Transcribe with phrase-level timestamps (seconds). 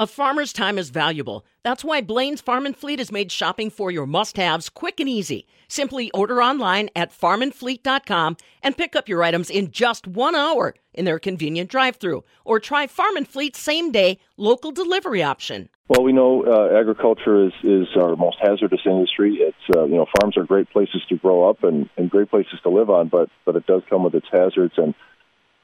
[0.00, 1.44] A farmer's time is valuable.
[1.64, 5.08] That's why Blain's Farm and Fleet has made shopping for your must haves quick and
[5.08, 5.44] easy.
[5.66, 11.04] Simply order online at farmandfleet.com and pick up your items in just one hour in
[11.04, 12.22] their convenient drive through.
[12.44, 15.68] Or try Farm and Fleet's same day local delivery option.
[15.88, 19.38] Well, we know uh, agriculture is, is our most hazardous industry.
[19.40, 22.60] It's uh, you know farms are great places to grow up and, and great places
[22.62, 24.74] to live on, but but it does come with its hazards.
[24.76, 24.94] And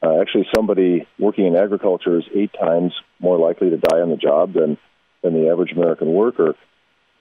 [0.04, 4.16] uh, actually, somebody working in agriculture is eight times more likely to die on the
[4.16, 4.76] job than
[5.22, 6.54] than the average American worker.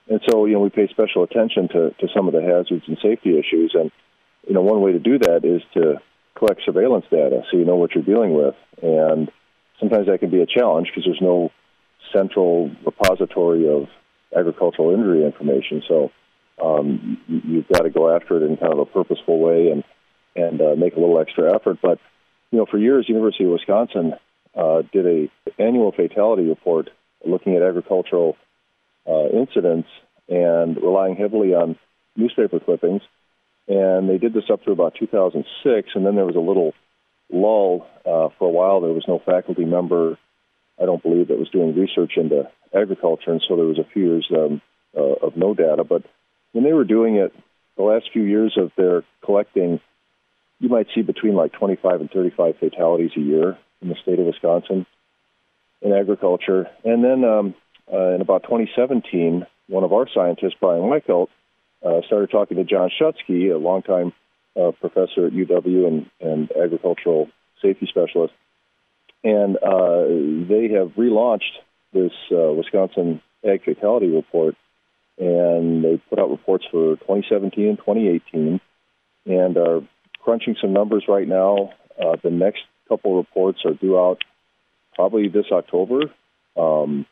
[0.08, 2.98] And so, you know, we pay special attention to, to some of the hazards and
[3.02, 3.74] safety issues.
[3.74, 3.90] And,
[4.46, 6.02] you know, one way to do that is to
[6.36, 8.54] collect surveillance data so you know what you're dealing with.
[8.82, 9.30] And
[9.80, 11.50] sometimes that can be a challenge because there's no
[12.12, 13.88] central repository of
[14.36, 15.82] agricultural injury information.
[15.88, 16.10] So
[16.62, 19.84] um, you've got to go after it in kind of a purposeful way and
[20.36, 21.78] and uh, make a little extra effort.
[21.80, 22.00] But
[22.54, 24.14] you know, for years, University of Wisconsin
[24.54, 26.88] uh, did a annual fatality report
[27.26, 28.36] looking at agricultural
[29.08, 29.88] uh, incidents
[30.28, 31.76] and relying heavily on
[32.14, 33.02] newspaper clippings.
[33.66, 36.74] And they did this up to about 2006, and then there was a little
[37.28, 38.82] lull uh, for a while.
[38.82, 40.16] There was no faculty member,
[40.80, 44.04] I don't believe, that was doing research into agriculture, and so there was a few
[44.12, 44.62] years um,
[44.96, 45.82] uh, of no data.
[45.82, 46.04] But
[46.52, 47.34] when they were doing it,
[47.76, 49.80] the last few years of their collecting,
[50.64, 54.24] you might see between like 25 and 35 fatalities a year in the state of
[54.24, 54.86] Wisconsin
[55.82, 56.70] in agriculture.
[56.84, 57.54] And then um,
[57.92, 61.28] uh, in about 2017, one of our scientists, Brian Weichelt,
[61.84, 64.14] uh, started talking to John Shutske, a longtime
[64.56, 67.28] uh, professor at UW and, and agricultural
[67.60, 68.32] safety specialist.
[69.22, 70.04] And uh,
[70.48, 71.60] they have relaunched
[71.92, 74.54] this uh, Wisconsin Ag Fatality Report,
[75.18, 78.60] and they put out reports for 2017 and 2018,
[79.26, 79.82] and are
[80.24, 81.70] crunching some numbers right now.
[82.00, 84.18] Uh, the next couple reports are due out
[84.94, 86.02] probably this October.
[86.56, 87.06] Um,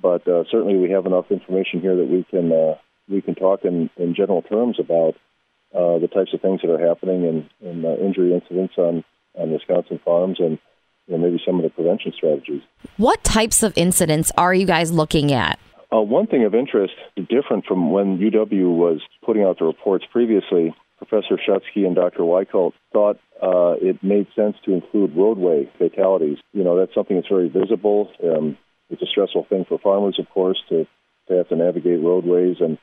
[0.00, 2.74] but uh, certainly we have enough information here that we can uh,
[3.08, 5.14] we can talk in, in general terms about
[5.74, 9.04] uh, the types of things that are happening in, in uh, injury incidents on,
[9.34, 10.58] on Wisconsin farms and
[11.06, 12.62] you know, maybe some of the prevention strategies.
[12.96, 15.58] What types of incidents are you guys looking at?
[15.92, 20.72] Uh, one thing of interest, different from when UW was putting out the reports previously,
[21.10, 22.20] Professor Shutske and Dr.
[22.20, 26.38] Weichelt thought uh, it made sense to include roadway fatalities.
[26.52, 28.10] You know, that's something that's very visible.
[28.22, 28.56] Um,
[28.90, 30.86] it's a stressful thing for farmers, of course, to,
[31.28, 32.78] to have to navigate roadways and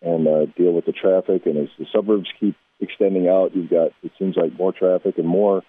[0.00, 1.44] and uh, deal with the traffic.
[1.44, 5.26] And as the suburbs keep extending out, you've got it seems like more traffic and
[5.26, 5.62] more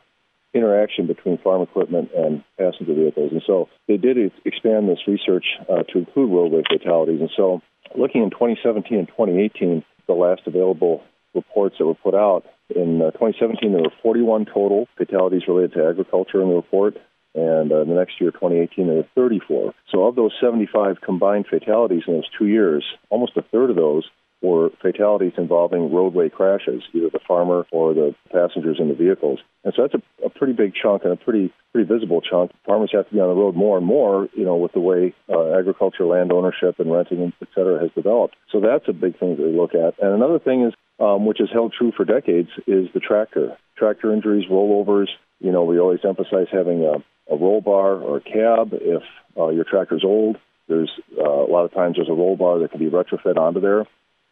[0.54, 3.32] interaction between farm equipment and passenger vehicles.
[3.32, 7.20] And so they did expand this research uh, to include roadway fatalities.
[7.20, 7.62] And so,
[7.96, 12.46] looking in 2017 and 2018, the last available reports that were put out.
[12.76, 16.98] In uh, 2017, there were 41 total fatalities related to agriculture in the report,
[17.36, 19.74] and uh, the next year, 2018, there were 34.
[19.92, 24.06] So, of those 75 combined fatalities in those two years, almost a third of those
[24.42, 29.40] were fatalities involving roadway crashes, either the farmer or the passengers in the vehicles.
[29.64, 32.52] And so that's a, a pretty big chunk and a pretty pretty visible chunk.
[32.66, 35.14] Farmers have to be on the road more and more, you know, with the way
[35.30, 38.36] uh, agriculture, land ownership, and renting, et cetera, has developed.
[38.52, 40.02] So that's a big thing that we look at.
[40.02, 43.58] And another thing is um, which has held true for decades, is the tractor.
[43.78, 45.08] Tractor injuries, rollovers.
[45.40, 49.04] You know, we always emphasize having a, a roll bar or a cab if
[49.38, 50.38] uh, your tractor's old.
[50.68, 53.62] There's uh, a lot of times there's a roll bar that can be retrofit onto
[53.62, 53.86] there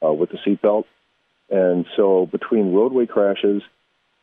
[0.03, 0.85] uh, with the seatbelt.
[1.50, 3.62] And so between roadway crashes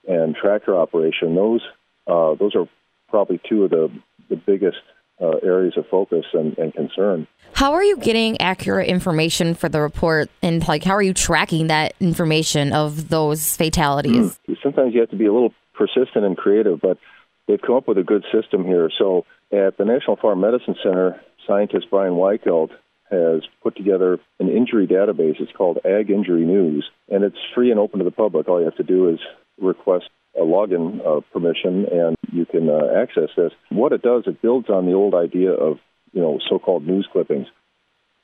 [0.06, 1.62] and tractor operation, those
[2.06, 2.68] uh, those are
[3.08, 3.90] probably two of the
[4.28, 4.78] the biggest
[5.20, 7.26] uh, areas of focus and, and, concern.
[7.52, 11.68] How are you getting accurate information for the report, and like how are you tracking
[11.68, 14.38] that information of those fatalities?
[14.48, 14.56] Mm.
[14.62, 16.98] Sometimes you have to be a little persistent and creative, but
[17.46, 18.90] they've come up with a good system here.
[18.98, 22.70] So at the National Farm Medicine Center, scientist Brian Weichelt
[23.10, 25.40] has put together an injury database.
[25.40, 28.48] It's called Ag Injury News, and it's free and open to the public.
[28.48, 29.18] All you have to do is
[29.60, 30.06] request
[30.36, 33.52] a login uh, permission, and you can uh, access this.
[33.68, 35.78] What it does, it builds on the old idea of
[36.12, 37.46] you know so-called news clippings.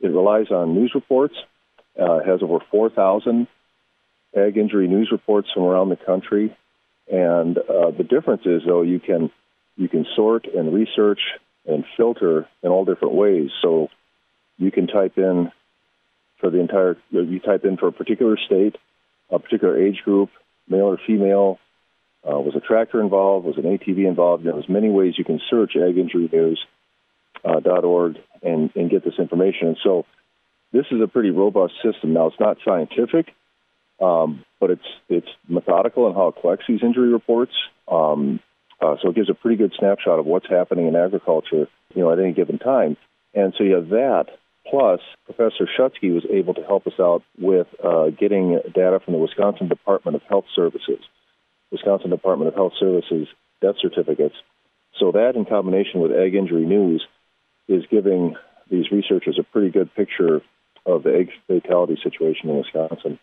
[0.01, 1.35] It relies on news reports.
[2.01, 3.49] Uh, has over 4,000
[4.35, 6.57] ag injury news reports from around the country,
[7.11, 9.31] and uh, the difference is though you can
[9.77, 11.21] you can sort and research
[11.67, 13.51] and filter in all different ways.
[13.61, 13.89] So
[14.61, 15.51] you can type in
[16.39, 18.77] for the entire you type in for a particular state,
[19.31, 20.31] a particular age group,
[20.69, 21.59] male or female,
[22.25, 23.47] uh, was a tractor involved?
[23.47, 24.45] Was an ATV involved?
[24.45, 29.69] There's many ways you can search aginjurynews.org uh, and, and get this information.
[29.69, 30.05] And so
[30.73, 32.13] this is a pretty robust system.
[32.13, 33.35] Now, it's not scientific,
[34.01, 37.53] um, but it's it's methodical in how it collects these injury reports.
[37.89, 38.41] Um,
[38.81, 42.13] uh, so it gives a pretty good snapshot of what's happening in agriculture, you know,
[42.13, 42.97] at any given time.
[43.35, 44.27] And so you have that.
[44.71, 49.19] Plus, Professor Shutske was able to help us out with uh, getting data from the
[49.19, 51.01] Wisconsin Department of Health Services,
[51.73, 53.27] Wisconsin Department of Health Services
[53.61, 54.37] death certificates.
[54.99, 57.05] So that, in combination with Ag Injury News,
[57.69, 58.37] is giving
[58.71, 60.41] these researchers a pretty good picture
[60.87, 63.19] of the ag fatality situation in Wisconsin.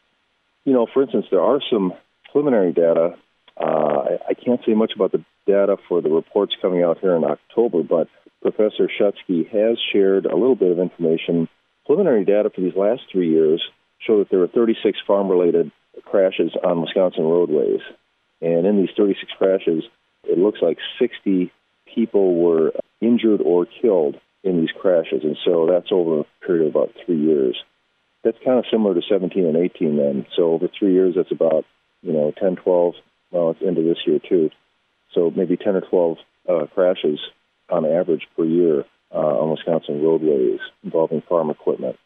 [0.66, 1.94] You know, for instance, there are some
[2.32, 3.16] preliminary data.
[3.60, 7.16] Uh, I, I can't say much about the data for the reports coming out here
[7.16, 8.08] in October, but
[8.42, 11.48] Professor Shutske has shared a little bit of information.
[11.86, 13.64] Preliminary data for these last three years
[14.06, 15.72] show that there were 36 farm related
[16.06, 17.82] crashes on Wisconsin roadways.
[18.42, 19.84] And in these 36 crashes,
[20.24, 21.52] it looks like 60
[21.94, 25.24] people were injured or killed in these crashes.
[25.24, 27.58] And so that's over a period of about three years.
[28.24, 30.26] That's kind of similar to 17 and 18 then.
[30.36, 31.66] So over three years, that's about,
[32.02, 32.94] you know, 10, 12,
[33.32, 34.50] well, it's into this year too.
[35.14, 36.18] So maybe 10 or 12
[36.50, 37.20] uh, crashes
[37.70, 41.98] on average per year uh, on Wisconsin roadways involving farm equipment.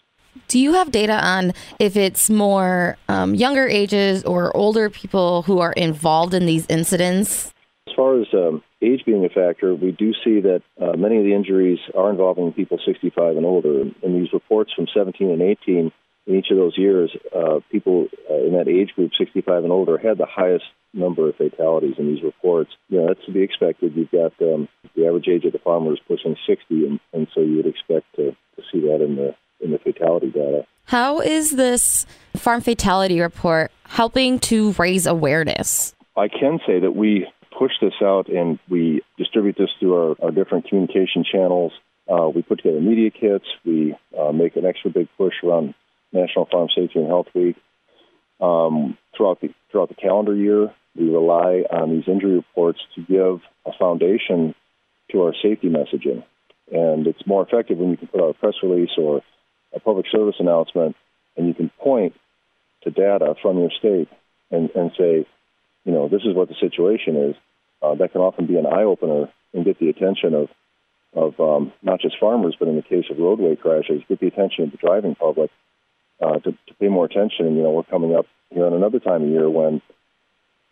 [0.48, 5.60] Do you have data on if it's more um, younger ages or older people who
[5.60, 7.54] are involved in these incidents?
[7.88, 11.24] As far as um, age being a factor, we do see that uh, many of
[11.24, 13.82] the injuries are involving people 65 and older.
[14.04, 15.92] In these reports from 17 and 18,
[16.28, 19.98] in each of those years, uh, people uh, in that age group, 65 and older,
[19.98, 22.72] had the highest number of fatalities in these reports.
[22.90, 23.94] You know, that's to be expected.
[23.96, 27.42] You've got um, the average age of the farmer is pushing 60, and, and so
[27.42, 30.66] you would expect to, to see that in the in the fatality data.
[30.86, 35.94] How is this farm fatality report helping to raise awareness?
[36.18, 37.28] I can say that we
[37.58, 41.72] push this out and we distribute this through our, our different communication channels.
[42.12, 43.46] Uh, we put together media kits.
[43.64, 45.76] We uh, make an extra big push around
[46.12, 47.56] National Farm Safety and Health Week.
[48.40, 53.42] Um, throughout the throughout the calendar year, we rely on these injury reports to give
[53.66, 54.56] a foundation
[55.12, 56.24] to our safety messaging,
[56.72, 59.22] and it's more effective when you can put out a press release or
[59.74, 60.96] a public service announcement,
[61.38, 62.14] and you can point
[62.84, 64.10] to data from your state
[64.50, 65.26] and, and say,
[65.86, 67.36] you know, this is what the situation is.
[67.82, 70.50] Uh, that can often be an eye opener and get the attention of
[71.14, 74.64] of um, not just farmers, but in the case of roadway crashes, get the attention
[74.64, 75.52] of the driving public
[76.22, 77.58] uh, to, to pay more attention.
[77.58, 79.82] You know, we're coming up here on another time of year when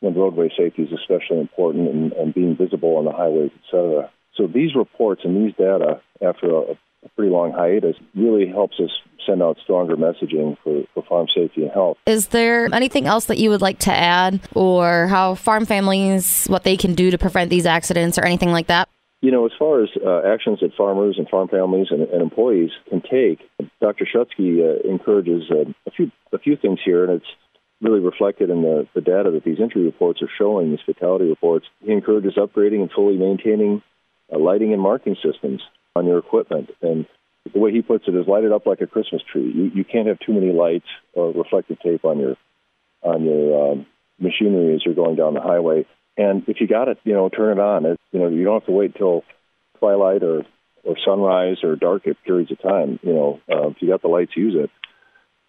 [0.02, 4.10] when roadway safety is especially important and, and being visible on the highways, et cetera.
[4.36, 6.62] So these reports and these data, after a,
[7.04, 8.92] a pretty long hiatus, really helps us
[9.26, 11.98] send out stronger messaging for, for farm safety and health.
[12.06, 16.64] Is there anything else that you would like to add, or how farm families, what
[16.64, 18.88] they can do to prevent these accidents, or anything like that?
[19.22, 22.72] You know, as far as uh, actions that farmers and farm families and, and employees
[22.90, 23.40] can take,
[23.82, 24.06] Dr.
[24.06, 27.32] Shutske uh, encourages uh, a few a few things here, and it's
[27.82, 31.66] really reflected in the, the data that these injury reports are showing, these fatality reports.
[31.84, 33.82] He encourages upgrading and fully maintaining
[34.34, 35.62] uh, lighting and marking systems
[35.96, 36.70] on your equipment.
[36.82, 37.06] And
[37.52, 39.52] the way he puts it is light it up like a Christmas tree.
[39.54, 42.36] You, you can't have too many lights or reflective tape on your
[43.02, 43.86] on your um,
[44.20, 45.86] machinery as you're going down the highway.
[46.20, 47.86] And if you got it, you know, turn it on.
[47.86, 49.24] It, you know, you don't have to wait till
[49.80, 50.44] twilight or
[50.84, 53.00] or sunrise or dark periods of time.
[53.04, 54.70] You know, uh, if you got the lights, use it.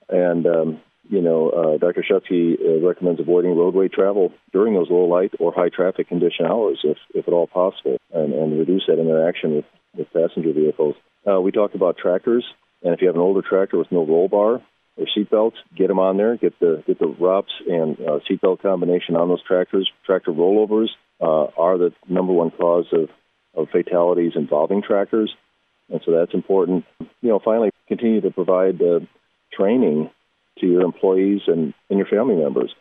[0.09, 2.05] And um, you know, uh, Dr.
[2.09, 6.79] Shutske uh, recommends avoiding roadway travel during those low light or high traffic condition hours,
[6.85, 9.65] if, if at all possible, and, and reduce that interaction with,
[9.97, 10.95] with passenger vehicles.
[11.29, 12.45] Uh, we talked about tractors,
[12.85, 14.63] and if you have an older tractor with no roll bar
[15.01, 16.37] or seatbelts, get them on there.
[16.37, 19.91] Get the get the ROPS and uh, seatbelt combination on those tractors.
[20.05, 20.89] Tractor rollovers
[21.21, 23.09] uh, are the number one cause of,
[23.55, 25.35] of fatalities involving tractors,
[25.89, 26.85] and so that's important.
[27.23, 29.01] You know, finally, continue to provide uh,
[29.53, 30.11] training
[30.59, 32.73] to your employees and, and your family members.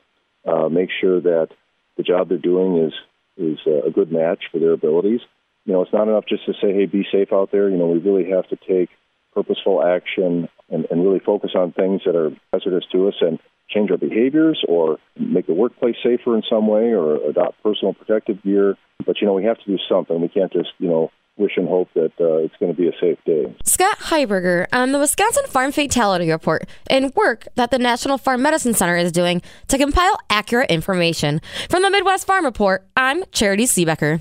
[0.45, 1.49] Uh, make sure that
[1.97, 2.93] the job they're doing is
[3.37, 5.21] is uh, a good match for their abilities.
[5.65, 7.87] You know, it's not enough just to say, "Hey, be safe out there." You know,
[7.87, 8.89] we really have to take
[9.39, 13.91] purposeful action and, and really focus on things that are hazardous to us and change
[13.91, 18.75] our behaviors or make the workplace safer in some way or adopt personal protective gear.
[19.05, 20.19] But you know, we have to do something.
[20.19, 22.91] We can't just you know wish and hope that uh, it's going to be a
[22.99, 23.55] safe day.
[23.63, 28.73] Scott Heiberger on the Wisconsin Farm Fatality Report and work that the National Farm Medicine
[28.73, 31.39] Center is doing to compile accurate information.
[31.69, 34.17] From the Midwest Farm Report, I'm Charity Seebecker.